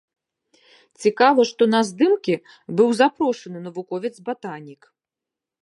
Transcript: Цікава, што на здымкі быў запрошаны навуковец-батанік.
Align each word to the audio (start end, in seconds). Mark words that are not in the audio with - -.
Цікава, 1.03 1.41
што 1.49 1.67
на 1.73 1.81
здымкі 1.91 2.35
быў 2.79 2.89
запрошаны 3.03 3.59
навуковец-батанік. 3.67 4.81